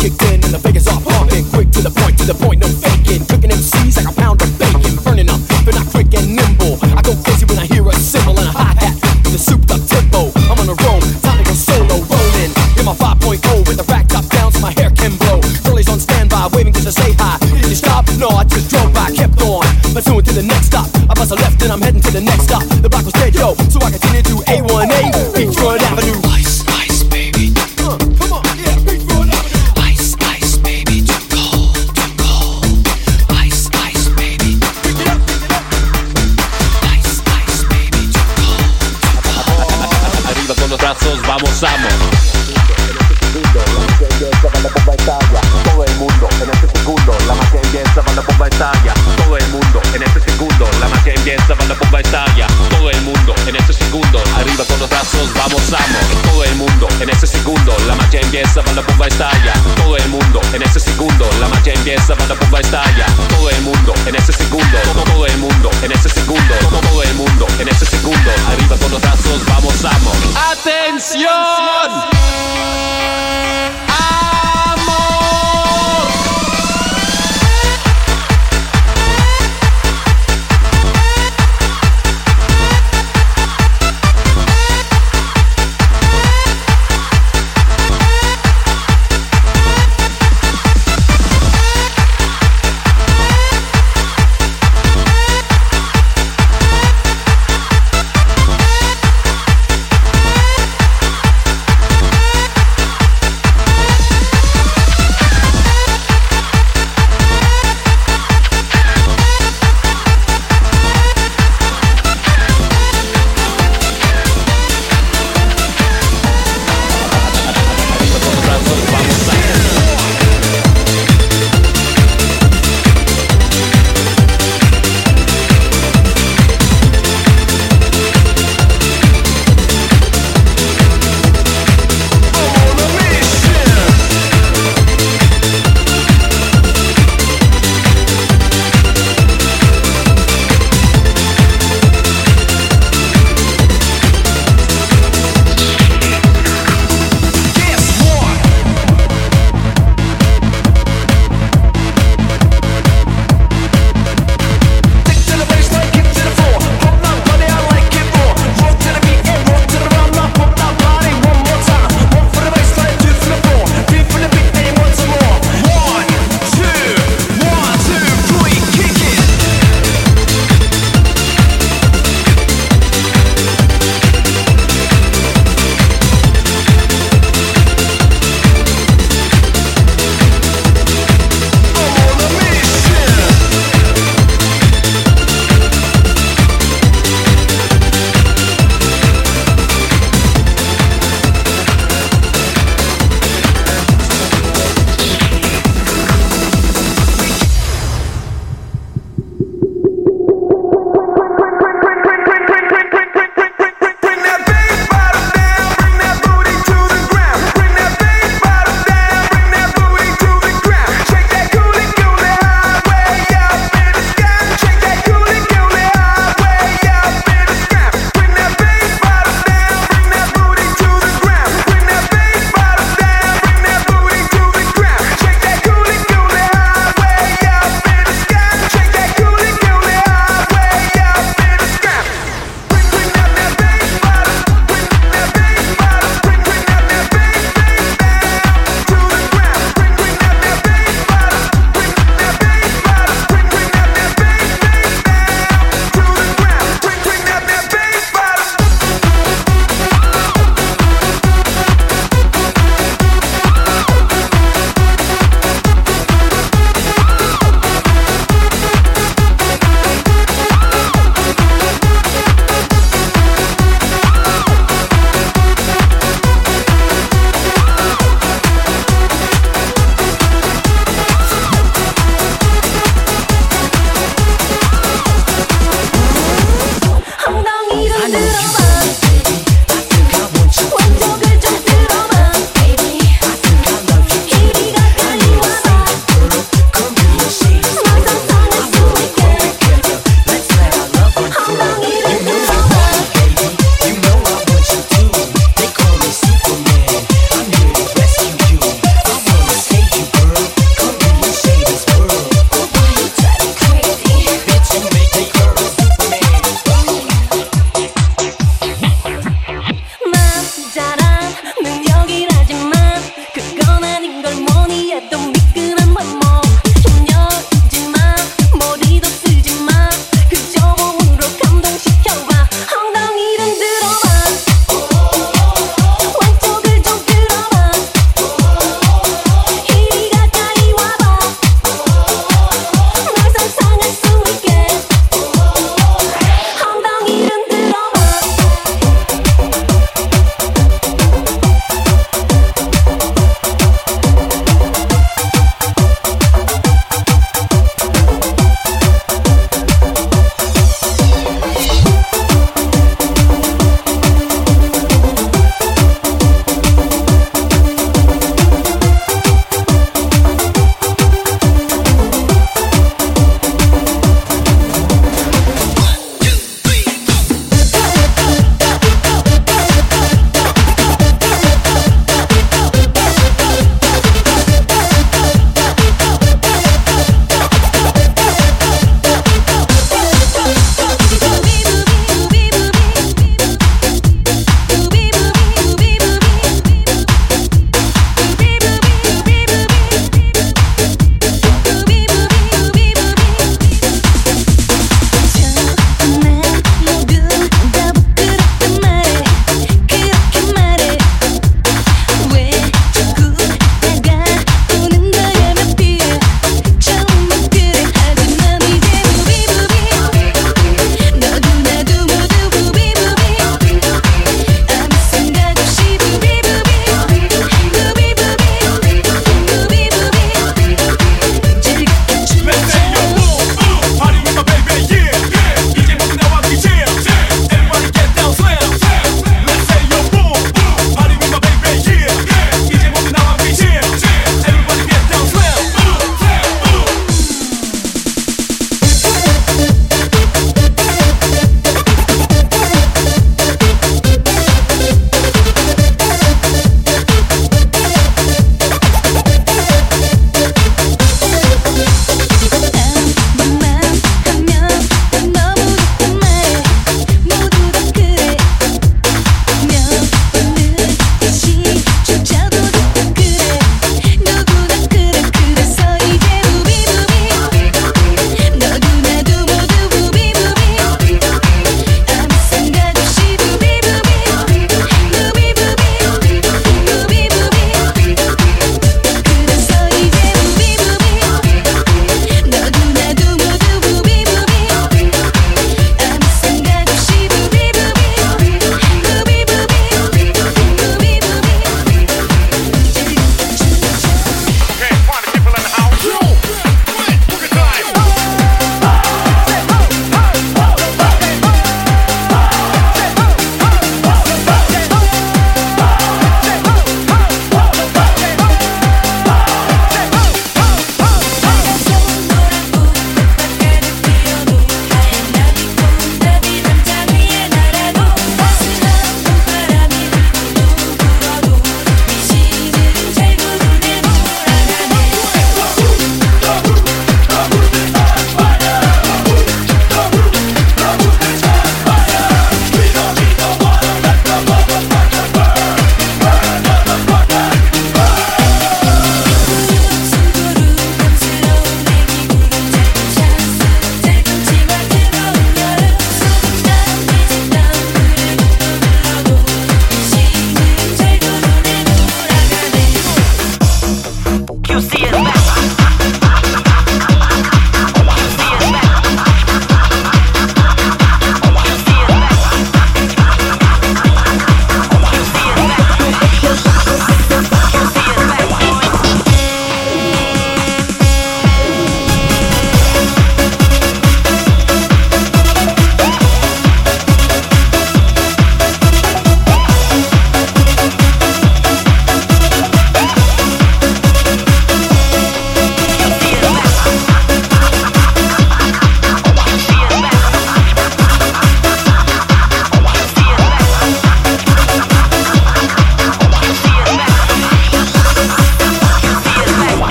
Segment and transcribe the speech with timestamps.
[0.00, 1.44] kicked in and the figures are pumping.
[1.52, 2.99] Quick to the point, to the point, no fake.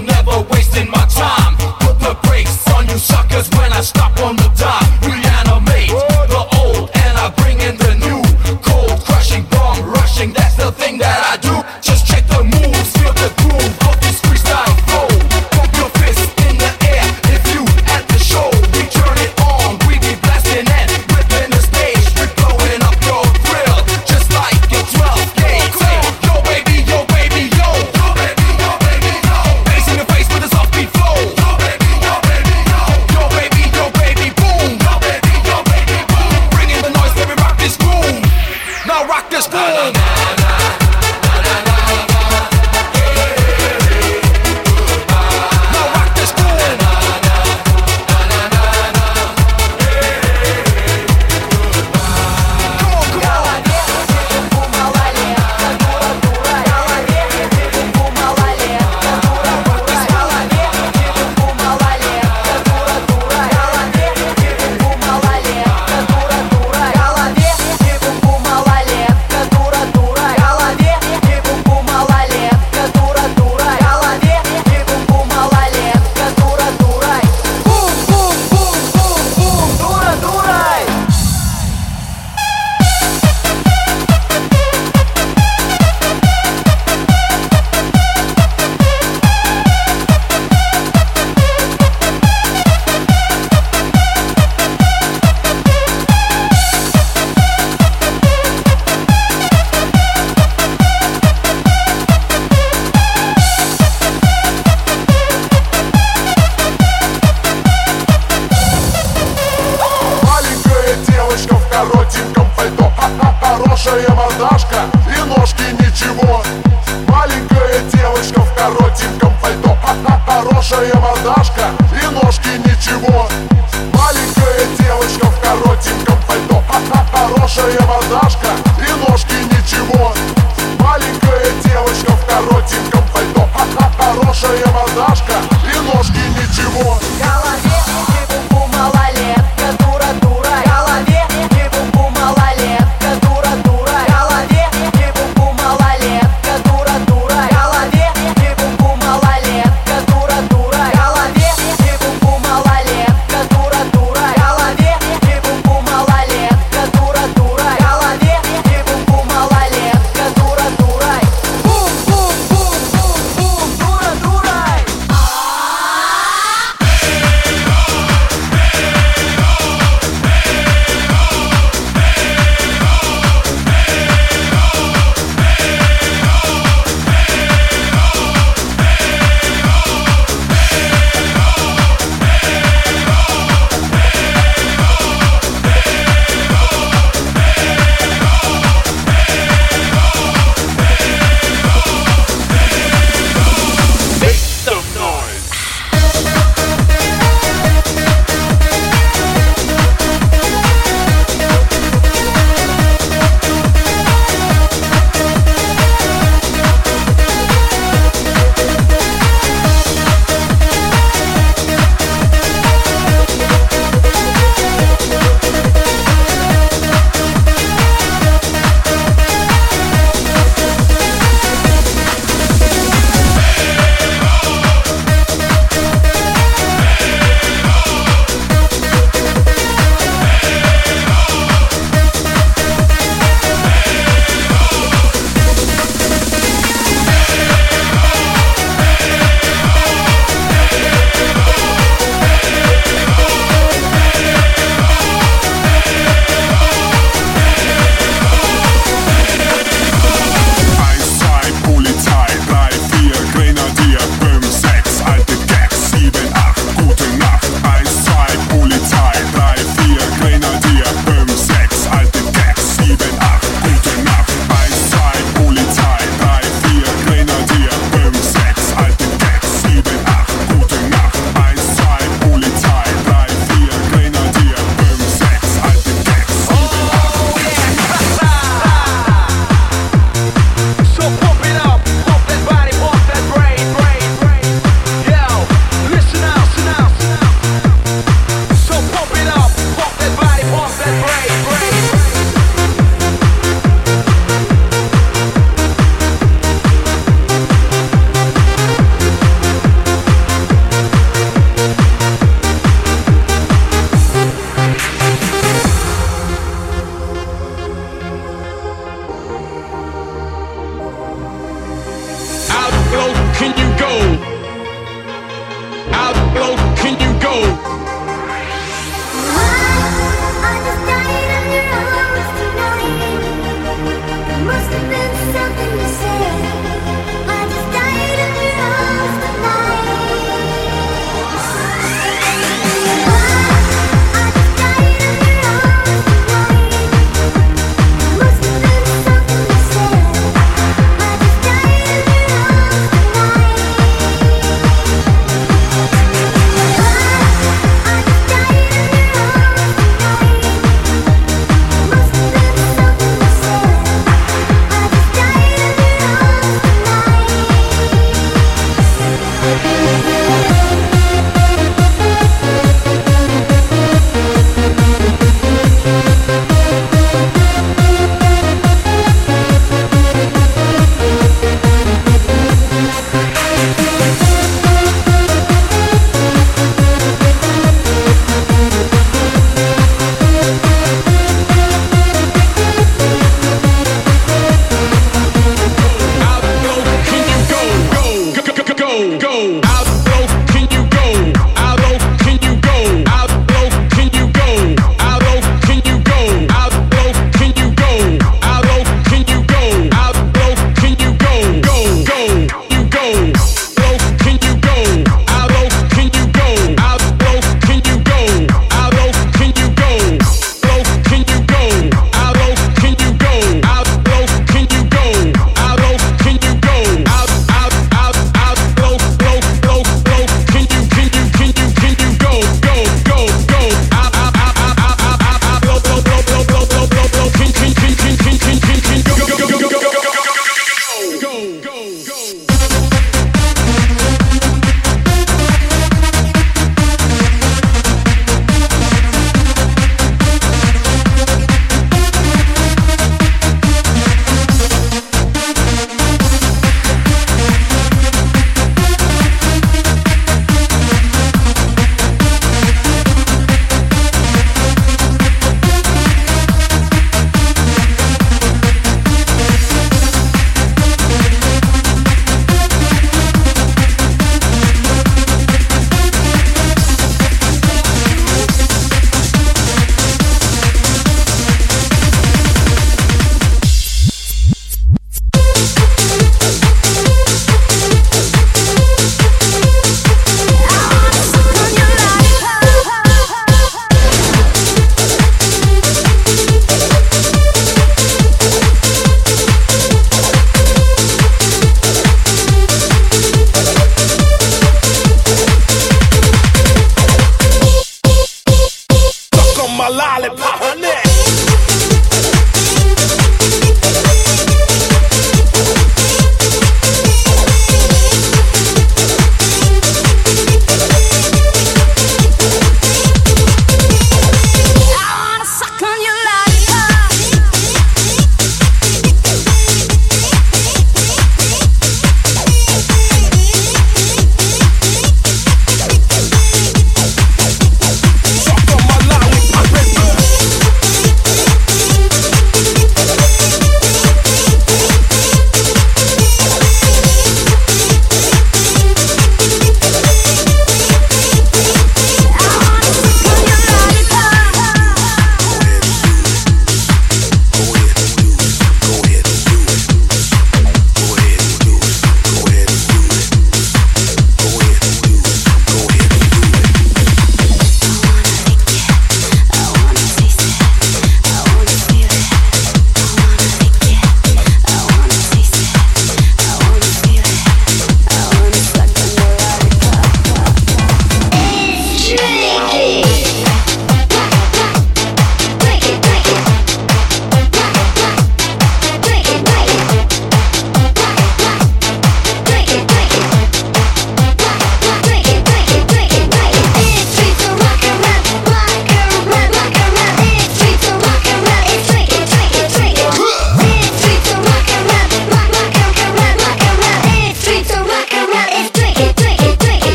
[0.00, 0.57] never win.